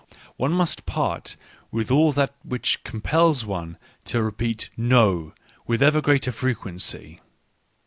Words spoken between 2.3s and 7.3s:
which compels one to repeat "no," with ever greater frequency.